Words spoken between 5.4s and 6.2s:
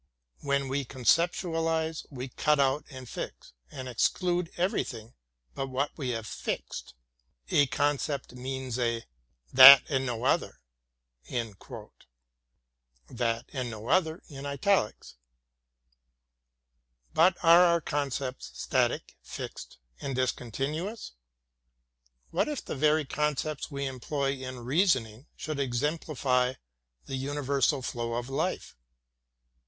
but what we